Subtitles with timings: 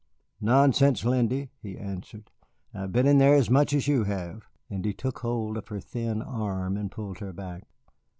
[0.41, 2.31] "Nonsense, Lindy," he answered,
[2.73, 5.79] "I've been in there as much as you have." And he took hold of her
[5.79, 7.67] thin arm and pulled her back.